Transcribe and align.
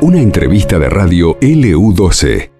Una 0.00 0.18
entrevista 0.18 0.78
de 0.78 0.88
radio 0.90 1.38
LU12. 1.40 2.50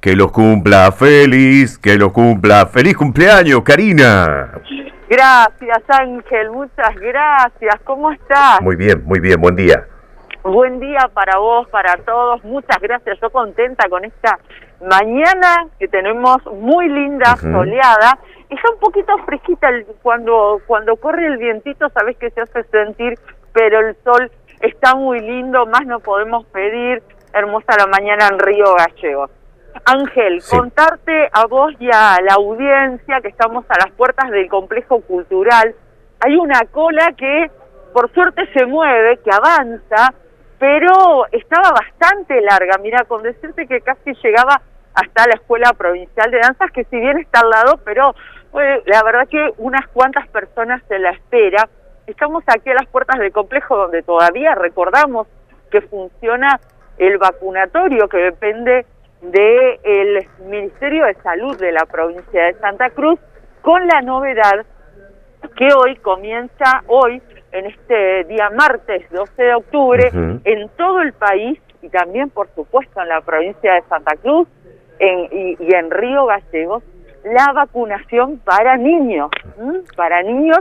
Que 0.00 0.16
los 0.16 0.32
cumpla 0.32 0.92
feliz, 0.92 1.78
que 1.78 1.96
los 1.96 2.12
cumpla. 2.12 2.66
¡Feliz 2.66 2.96
cumpleaños, 2.96 3.62
Karina! 3.62 4.50
Gracias, 5.08 5.82
Ángel, 5.88 6.50
muchas 6.50 6.94
gracias. 6.96 7.80
¿Cómo 7.84 8.10
estás? 8.10 8.60
Muy 8.60 8.76
bien, 8.76 9.04
muy 9.04 9.20
bien, 9.20 9.40
buen 9.40 9.54
día. 9.54 9.86
Buen 10.42 10.80
día 10.80 11.08
para 11.14 11.38
vos, 11.38 11.68
para 11.68 11.96
todos. 11.98 12.42
Muchas 12.44 12.78
gracias. 12.80 13.18
Yo 13.22 13.30
contenta 13.30 13.88
con 13.88 14.04
esta 14.04 14.38
mañana 14.86 15.68
que 15.78 15.88
tenemos 15.88 16.38
muy 16.52 16.88
linda, 16.88 17.36
soleada. 17.36 18.18
Y 18.50 18.54
está 18.54 18.70
un 18.72 18.78
poquito 18.78 19.16
fresquita 19.24 19.68
cuando, 20.02 20.60
cuando 20.66 20.96
corre 20.96 21.26
el 21.26 21.38
vientito, 21.38 21.88
sabes 21.90 22.16
que 22.18 22.30
se 22.30 22.40
hace 22.40 22.62
sentir, 22.64 23.18
pero 23.54 23.80
el 23.80 23.96
sol 24.04 24.30
está 24.60 24.94
muy 24.94 25.20
lindo, 25.20 25.64
más 25.64 25.86
no 25.86 26.00
podemos 26.00 26.44
pedir. 26.46 27.02
Hermosa 27.32 27.76
la 27.78 27.86
mañana 27.86 28.28
en 28.30 28.38
Río 28.38 28.74
Gallegos. 28.74 29.30
Ángel, 29.86 30.42
contarte 30.48 31.28
a 31.32 31.46
vos 31.46 31.72
y 31.80 31.88
a 31.92 32.18
la 32.22 32.34
audiencia 32.34 33.20
que 33.22 33.28
estamos 33.28 33.64
a 33.68 33.84
las 33.84 33.92
puertas 33.96 34.30
del 34.30 34.48
complejo 34.48 35.00
cultural. 35.00 35.74
Hay 36.20 36.36
una 36.36 36.60
cola 36.70 37.12
que 37.16 37.50
por 37.92 38.12
suerte 38.12 38.46
se 38.52 38.66
mueve, 38.66 39.18
que 39.18 39.30
avanza, 39.32 40.14
pero 40.58 41.26
estaba 41.32 41.70
bastante 41.70 42.40
larga. 42.40 42.78
Mira, 42.80 43.04
con 43.04 43.22
decirte 43.22 43.66
que 43.66 43.80
casi 43.80 44.12
llegaba 44.22 44.60
hasta 44.94 45.26
la 45.26 45.34
Escuela 45.34 45.72
Provincial 45.72 46.30
de 46.30 46.38
Danzas, 46.38 46.70
que 46.70 46.84
si 46.84 46.98
bien 46.98 47.18
está 47.18 47.40
al 47.40 47.50
lado, 47.50 47.80
pero 47.84 48.14
la 48.86 49.02
verdad 49.02 49.28
que 49.28 49.52
unas 49.58 49.86
cuantas 49.88 50.28
personas 50.28 50.82
se 50.88 50.98
la 50.98 51.10
espera. 51.10 51.68
Estamos 52.06 52.44
aquí 52.46 52.70
a 52.70 52.74
las 52.74 52.86
puertas 52.86 53.18
del 53.18 53.32
complejo 53.32 53.76
donde 53.76 54.02
todavía 54.02 54.54
recordamos 54.54 55.26
que 55.70 55.80
funciona 55.80 56.60
el 56.98 57.16
vacunatorio 57.16 58.08
que 58.08 58.18
depende 58.18 58.84
del 59.22 60.26
Ministerio 60.46 61.06
de 61.06 61.14
Salud 61.22 61.58
de 61.58 61.72
la 61.72 61.86
provincia 61.86 62.44
de 62.44 62.54
Santa 62.54 62.90
Cruz, 62.90 63.18
con 63.62 63.86
la 63.86 64.02
novedad 64.02 64.66
que 65.56 65.68
hoy 65.72 65.96
comienza, 65.96 66.82
hoy, 66.88 67.22
en 67.52 67.66
este 67.66 68.24
día 68.24 68.50
martes 68.50 69.08
12 69.10 69.42
de 69.42 69.54
octubre, 69.54 70.10
en 70.44 70.68
todo 70.76 71.00
el 71.00 71.14
país 71.14 71.58
y 71.80 71.88
también, 71.88 72.28
por 72.28 72.48
supuesto, 72.54 73.00
en 73.00 73.08
la 73.08 73.22
provincia 73.22 73.74
de 73.74 73.82
Santa 73.88 74.16
Cruz 74.16 74.46
en, 74.98 75.28
y, 75.32 75.74
en 75.74 75.90
Río 75.90 76.26
Gallegos, 76.26 76.82
la 77.24 77.52
vacunación 77.54 78.38
para 78.44 78.76
niños, 78.76 79.30
para 79.96 80.22
niños 80.22 80.58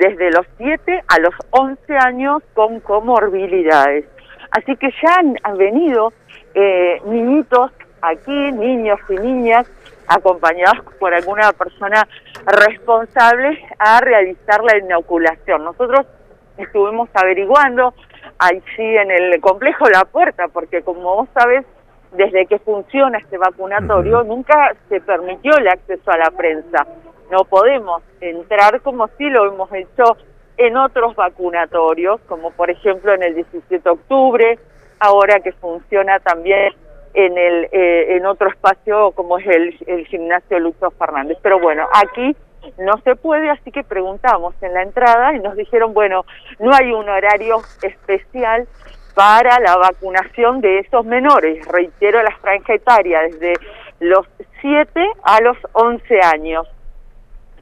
desde 0.00 0.30
los 0.30 0.46
7 0.56 1.04
a 1.06 1.18
los 1.18 1.34
11 1.50 1.94
años 1.98 2.42
con 2.54 2.80
comorbilidades. 2.80 4.06
Así 4.50 4.74
que 4.76 4.88
ya 5.02 5.16
han, 5.18 5.58
venido 5.58 6.12
eh, 6.54 7.00
niñitos 7.04 7.70
aquí, 8.00 8.52
niños 8.52 8.98
y 9.10 9.14
niñas, 9.14 9.70
acompañados 10.08 10.78
por 10.98 11.12
alguna 11.12 11.52
persona 11.52 12.08
responsable 12.46 13.62
a 13.78 14.00
realizar 14.00 14.62
la 14.64 14.78
inoculación. 14.78 15.64
Nosotros 15.64 16.06
estuvimos 16.56 17.10
averiguando 17.12 17.92
allí 18.38 18.62
en 18.78 19.10
el 19.10 19.38
complejo 19.40 19.86
La 19.90 20.06
Puerta, 20.06 20.48
porque 20.48 20.80
como 20.80 21.14
vos 21.14 21.28
sabés, 21.34 21.66
desde 22.12 22.46
que 22.46 22.58
funciona 22.58 23.18
este 23.18 23.38
vacunatorio, 23.38 24.22
nunca 24.24 24.74
se 24.88 25.00
permitió 25.00 25.56
el 25.56 25.68
acceso 25.68 26.10
a 26.10 26.18
la 26.18 26.30
prensa. 26.30 26.86
No 27.30 27.44
podemos 27.44 28.02
entrar 28.20 28.80
como 28.80 29.08
si 29.16 29.30
lo 29.30 29.46
hemos 29.46 29.72
hecho 29.72 30.16
en 30.56 30.76
otros 30.76 31.14
vacunatorios, 31.14 32.20
como 32.28 32.50
por 32.50 32.70
ejemplo 32.70 33.14
en 33.14 33.22
el 33.22 33.34
17 33.34 33.78
de 33.78 33.90
octubre, 33.90 34.58
ahora 34.98 35.40
que 35.40 35.52
funciona 35.52 36.18
también 36.18 36.72
en 37.14 37.38
el 37.38 37.68
eh, 37.72 38.16
en 38.16 38.26
otro 38.26 38.48
espacio 38.48 39.10
como 39.12 39.38
es 39.38 39.46
el, 39.46 39.76
el 39.86 40.06
gimnasio 40.06 40.58
Lucho 40.58 40.90
Fernández. 40.90 41.38
Pero 41.42 41.58
bueno, 41.58 41.88
aquí 41.92 42.36
no 42.78 42.98
se 43.04 43.16
puede, 43.16 43.50
así 43.50 43.70
que 43.70 43.84
preguntamos 43.84 44.54
en 44.60 44.74
la 44.74 44.82
entrada 44.82 45.34
y 45.34 45.40
nos 45.40 45.56
dijeron, 45.56 45.94
bueno, 45.94 46.24
no 46.58 46.72
hay 46.74 46.92
un 46.92 47.08
horario 47.08 47.58
especial 47.82 48.66
para 49.14 49.58
la 49.60 49.76
vacunación 49.76 50.60
de 50.60 50.80
esos 50.80 51.04
menores. 51.04 51.66
Reitero 51.66 52.22
la 52.22 52.36
franja 52.36 52.74
etaria, 52.74 53.20
desde 53.22 53.54
los 54.00 54.26
7 54.60 55.06
a 55.22 55.40
los 55.40 55.56
11 55.72 56.20
años, 56.22 56.66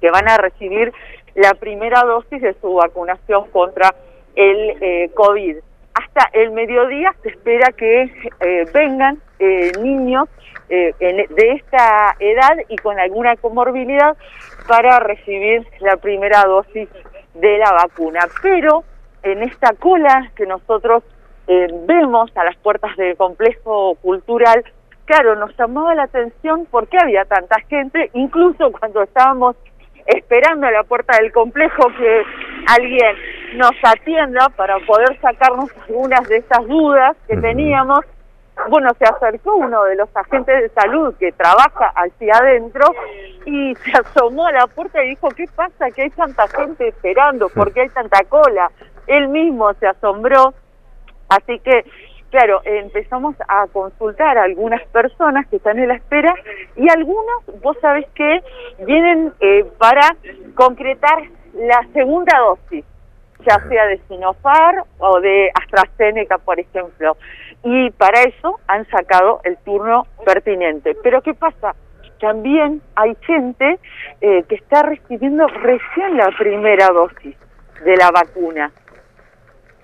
que 0.00 0.10
van 0.10 0.28
a 0.28 0.36
recibir 0.36 0.92
la 1.34 1.54
primera 1.54 2.02
dosis 2.02 2.42
de 2.42 2.54
su 2.60 2.74
vacunación 2.74 3.48
contra 3.50 3.94
el 4.34 4.76
eh, 4.80 5.10
COVID 5.14 5.56
hasta 5.94 6.30
el 6.32 6.52
mediodía 6.52 7.14
se 7.22 7.30
espera 7.30 7.72
que 7.72 8.02
eh, 8.40 8.64
vengan 8.72 9.20
eh, 9.38 9.72
niños 9.80 10.28
eh, 10.68 10.94
de 10.98 11.52
esta 11.52 12.16
edad 12.18 12.56
y 12.68 12.76
con 12.76 12.98
alguna 12.98 13.36
comorbilidad 13.36 14.16
para 14.68 15.00
recibir 15.00 15.66
la 15.80 15.96
primera 15.96 16.44
dosis 16.44 16.88
de 17.34 17.58
la 17.58 17.72
vacuna. 17.72 18.20
Pero 18.42 18.84
en 19.22 19.42
esta 19.42 19.74
cola 19.74 20.30
que 20.34 20.46
nosotros 20.46 21.02
vemos 21.86 22.30
a 22.36 22.44
las 22.44 22.56
puertas 22.56 22.96
del 22.96 23.16
complejo 23.16 23.96
cultural, 23.96 24.64
claro, 25.04 25.34
nos 25.36 25.56
llamaba 25.56 25.94
la 25.94 26.04
atención 26.04 26.66
por 26.66 26.88
qué 26.88 26.98
había 27.00 27.24
tanta 27.24 27.60
gente, 27.68 28.10
incluso 28.14 28.70
cuando 28.72 29.02
estábamos 29.02 29.56
esperando 30.06 30.66
a 30.66 30.70
la 30.70 30.84
puerta 30.84 31.16
del 31.18 31.32
complejo 31.32 31.88
que 31.96 32.22
alguien 32.66 33.16
nos 33.56 33.72
atienda 33.82 34.48
para 34.56 34.78
poder 34.80 35.18
sacarnos 35.20 35.70
algunas 35.88 36.28
de 36.28 36.38
esas 36.38 36.66
dudas 36.66 37.16
que 37.28 37.36
teníamos. 37.36 38.00
Bueno, 38.68 38.90
se 38.98 39.04
acercó 39.04 39.56
uno 39.56 39.84
de 39.84 39.96
los 39.96 40.08
agentes 40.14 40.62
de 40.62 40.68
salud 40.70 41.14
que 41.18 41.32
trabaja 41.32 41.92
hacia 41.94 42.34
adentro 42.34 42.86
y 43.46 43.74
se 43.76 43.92
asomó 43.92 44.46
a 44.46 44.52
la 44.52 44.66
puerta 44.66 45.02
y 45.02 45.10
dijo, 45.10 45.28
¿qué 45.30 45.46
pasa? 45.54 45.90
Que 45.90 46.02
hay 46.02 46.10
tanta 46.10 46.46
gente 46.48 46.88
esperando, 46.88 47.48
¿por 47.48 47.72
qué 47.72 47.82
hay 47.82 47.88
tanta 47.88 48.22
cola? 48.24 48.70
Él 49.06 49.28
mismo 49.28 49.72
se 49.74 49.86
asombró, 49.86 50.54
así 51.36 51.58
que 51.60 51.84
claro, 52.32 52.62
empezamos 52.64 53.36
a 53.46 53.66
consultar 53.68 54.38
a 54.38 54.44
algunas 54.44 54.82
personas 54.88 55.46
que 55.48 55.56
están 55.56 55.78
en 55.78 55.88
la 55.88 55.94
espera 55.94 56.34
y 56.76 56.88
algunos, 56.88 57.44
vos 57.62 57.76
sabés 57.82 58.06
que 58.14 58.42
vienen 58.86 59.32
eh, 59.40 59.66
para 59.78 60.16
concretar 60.54 61.22
la 61.54 61.86
segunda 61.92 62.32
dosis, 62.38 62.86
ya 63.46 63.60
sea 63.68 63.86
de 63.86 64.00
Sinopharm 64.08 64.82
o 64.98 65.20
de 65.20 65.50
AstraZeneca, 65.54 66.38
por 66.38 66.58
ejemplo. 66.58 67.18
Y 67.64 67.90
para 67.90 68.22
eso 68.22 68.58
han 68.66 68.88
sacado 68.88 69.40
el 69.44 69.58
turno 69.58 70.06
pertinente. 70.24 70.96
Pero 71.02 71.20
¿qué 71.20 71.34
pasa? 71.34 71.74
También 72.18 72.80
hay 72.94 73.14
gente 73.26 73.78
eh, 74.22 74.42
que 74.48 74.54
está 74.54 74.84
recibiendo 74.84 75.46
recién 75.48 76.16
la 76.16 76.30
primera 76.38 76.88
dosis 76.88 77.36
de 77.84 77.96
la 77.96 78.10
vacuna. 78.10 78.72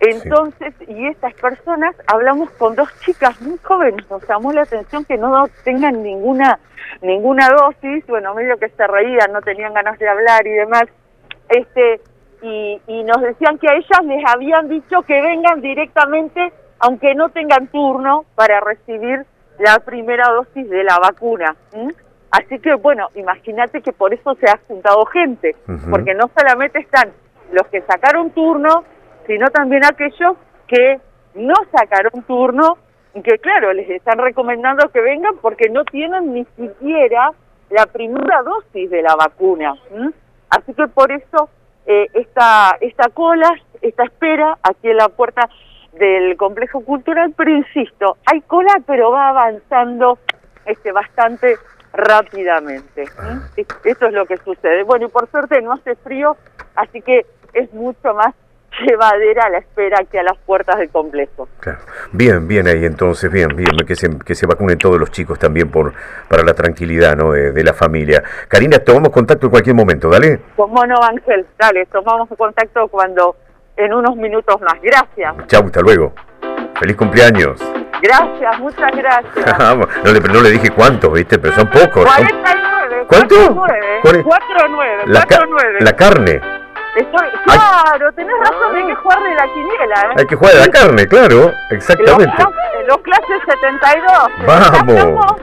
Entonces, 0.00 0.74
y 0.86 1.06
estas 1.08 1.34
personas, 1.34 1.94
hablamos 2.06 2.50
con 2.52 2.76
dos 2.76 2.88
chicas 3.00 3.40
muy 3.40 3.58
jóvenes, 3.58 4.08
nos 4.08 4.26
llamó 4.28 4.52
la 4.52 4.62
atención 4.62 5.04
que 5.04 5.16
no 5.16 5.48
tengan 5.64 6.02
ninguna 6.02 6.58
ninguna 7.02 7.48
dosis, 7.50 8.06
bueno, 8.06 8.34
medio 8.34 8.56
que 8.58 8.68
se 8.70 8.86
reían, 8.86 9.32
no 9.32 9.42
tenían 9.42 9.74
ganas 9.74 9.98
de 9.98 10.08
hablar 10.08 10.46
y 10.46 10.52
demás, 10.52 10.84
este 11.48 12.00
y, 12.42 12.80
y 12.86 13.02
nos 13.02 13.20
decían 13.20 13.58
que 13.58 13.68
a 13.68 13.74
ellas 13.74 14.04
les 14.04 14.24
habían 14.24 14.68
dicho 14.68 15.02
que 15.02 15.20
vengan 15.20 15.60
directamente, 15.60 16.52
aunque 16.78 17.14
no 17.14 17.28
tengan 17.30 17.66
turno, 17.66 18.24
para 18.36 18.60
recibir 18.60 19.26
la 19.58 19.80
primera 19.80 20.28
dosis 20.28 20.68
de 20.70 20.84
la 20.84 20.98
vacuna. 20.98 21.56
Así 22.30 22.58
que, 22.60 22.74
bueno, 22.74 23.08
imagínate 23.14 23.80
que 23.80 23.92
por 23.92 24.14
eso 24.14 24.34
se 24.36 24.48
ha 24.48 24.58
juntado 24.68 25.04
gente, 25.06 25.56
porque 25.90 26.14
no 26.14 26.30
solamente 26.38 26.78
están 26.78 27.10
los 27.52 27.66
que 27.68 27.80
sacaron 27.82 28.30
turno, 28.30 28.84
sino 29.28 29.46
también 29.50 29.84
aquellos 29.84 30.36
que 30.66 30.98
no 31.34 31.54
sacaron 31.70 32.22
turno 32.26 32.78
y 33.14 33.22
que, 33.22 33.38
claro, 33.38 33.72
les 33.74 33.88
están 33.90 34.18
recomendando 34.18 34.88
que 34.88 35.00
vengan 35.00 35.36
porque 35.40 35.68
no 35.68 35.84
tienen 35.84 36.32
ni 36.32 36.44
siquiera 36.56 37.32
la 37.70 37.86
primera 37.86 38.42
dosis 38.42 38.90
de 38.90 39.02
la 39.02 39.14
vacuna. 39.14 39.74
Así 40.48 40.72
que 40.72 40.88
por 40.88 41.12
eso 41.12 41.50
eh, 41.86 42.06
esta, 42.14 42.76
esta 42.80 43.10
cola, 43.10 43.50
esta 43.82 44.04
espera 44.04 44.56
aquí 44.62 44.88
en 44.88 44.96
la 44.96 45.10
puerta 45.10 45.48
del 45.92 46.36
complejo 46.38 46.80
cultural, 46.80 47.34
pero 47.36 47.50
insisto, 47.50 48.16
hay 48.24 48.40
cola 48.42 48.80
pero 48.86 49.10
va 49.10 49.28
avanzando 49.28 50.18
este 50.64 50.90
bastante 50.90 51.56
rápidamente. 51.92 53.04
Esto 53.84 54.06
es 54.06 54.12
lo 54.12 54.24
que 54.24 54.38
sucede. 54.38 54.84
Bueno, 54.84 55.06
y 55.06 55.10
por 55.10 55.30
suerte 55.30 55.60
no 55.60 55.72
hace 55.72 55.96
frío, 55.96 56.36
así 56.76 57.02
que 57.02 57.26
es 57.52 57.72
mucho 57.74 58.14
más 58.14 58.34
llevadera 58.86 59.44
a 59.44 59.50
la 59.50 59.58
espera 59.58 59.98
que 60.10 60.18
a 60.18 60.22
las 60.22 60.36
puertas 60.38 60.78
del 60.78 60.90
complejo. 60.90 61.48
Claro. 61.60 61.78
Bien, 62.12 62.46
bien 62.46 62.66
ahí 62.66 62.84
entonces, 62.84 63.30
bien, 63.30 63.48
bien, 63.54 63.76
que 63.86 63.96
se, 63.96 64.08
que 64.18 64.34
se 64.34 64.46
vacunen 64.46 64.78
todos 64.78 64.98
los 64.98 65.10
chicos 65.10 65.38
también 65.38 65.70
por 65.70 65.92
para 66.28 66.42
la 66.42 66.54
tranquilidad 66.54 67.16
¿no? 67.16 67.32
de, 67.32 67.64
la 67.64 67.74
familia. 67.74 68.22
Karina, 68.48 68.78
tomamos 68.78 69.10
contacto 69.10 69.46
en 69.46 69.50
cualquier 69.50 69.74
momento, 69.74 70.08
dale. 70.08 70.40
Como 70.56 70.84
no, 70.86 70.96
Ángel, 71.02 71.46
dale, 71.58 71.86
tomamos 71.86 72.28
contacto 72.36 72.88
cuando 72.88 73.36
en 73.76 73.92
unos 73.92 74.16
minutos 74.16 74.60
más. 74.60 74.80
Gracias. 74.82 75.46
Chau, 75.46 75.64
hasta 75.64 75.80
luego. 75.80 76.12
Feliz 76.78 76.96
cumpleaños. 76.96 77.60
Gracias, 78.00 78.58
muchas 78.60 78.92
gracias. 78.92 79.58
no, 80.04 80.12
le, 80.12 80.20
no 80.20 80.40
le 80.40 80.50
dije 80.50 80.70
cuántos, 80.70 81.12
¿viste? 81.12 81.38
Pero 81.38 81.54
son 81.54 81.68
pocos. 81.68 82.04
49. 82.04 83.06
¿Cuánto? 83.08 83.54
49. 83.54 84.22
49. 84.22 85.02
La, 85.06 85.22
49. 85.22 85.78
la 85.80 85.92
carne. 85.92 86.57
Estoy, 86.98 87.28
claro, 87.44 88.12
tenés 88.12 88.34
razón, 88.40 88.74
hay 88.74 88.86
que 88.86 88.94
jugar 88.96 89.22
de 89.22 89.34
la 89.36 89.44
quiniela, 89.44 90.02
¿eh? 90.02 90.14
Hay 90.18 90.26
que 90.26 90.34
jugar 90.34 90.54
de 90.54 90.60
la 90.60 90.68
carne, 90.68 91.06
claro, 91.06 91.52
exactamente. 91.70 92.42
Los, 92.42 92.86
los 92.88 92.98
clases 92.98 93.40
72. 93.46 94.02
Vamos. 94.44 95.36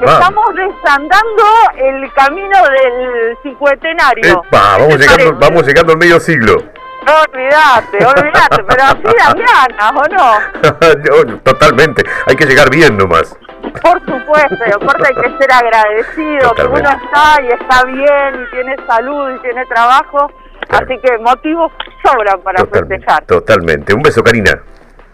Estamos, 0.00 0.44
desandando 0.54 1.44
el 1.76 2.12
camino 2.14 2.56
del 2.62 3.36
cincuentenario. 3.42 4.42
vamos, 4.52 4.96
llegando, 4.96 5.36
vamos 5.38 5.66
llegando 5.66 5.92
al 5.92 5.98
medio 5.98 6.20
siglo. 6.20 6.62
Olvídate, 7.02 8.06
olvídate, 8.06 8.62
pero 8.68 8.84
así 8.84 9.02
dan 9.02 9.38
ganas, 9.78 9.92
¿o 9.94 10.04
no? 10.14 11.38
Totalmente, 11.42 12.04
hay 12.26 12.36
que 12.36 12.46
llegar 12.46 12.70
bien 12.70 12.96
nomás. 12.96 13.36
Por 13.82 14.00
supuesto, 14.00 14.64
aparte 14.74 15.08
hay 15.08 15.14
que 15.14 15.38
ser 15.38 15.52
agradecido, 15.52 16.52
que 16.54 16.62
uno 16.62 16.88
está 16.88 17.42
y 17.42 17.48
está 17.48 17.84
bien 17.84 18.42
y 18.42 18.50
tiene 18.50 18.76
salud 18.86 19.34
y 19.34 19.38
tiene 19.40 19.66
trabajo, 19.66 20.30
así 20.70 20.98
que 21.02 21.18
motivos 21.18 21.72
sobran 22.02 22.40
para 22.42 22.64
festejar. 22.66 23.24
Totalmente, 23.26 23.94
un 23.94 24.02
beso 24.02 24.22
Karina. 24.22 24.60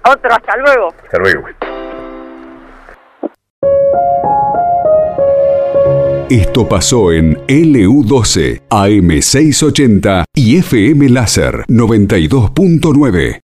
Otro, 0.04 0.30
hasta 0.32 0.56
luego. 0.56 0.88
Hasta 1.04 1.18
luego. 1.18 1.46
Esto 6.28 6.68
pasó 6.68 7.12
en 7.12 7.36
LU12, 7.46 8.62
AM680 8.68 10.24
y 10.34 10.58
FM 10.58 11.08
Láser 11.10 11.64
92.9. 11.68 13.34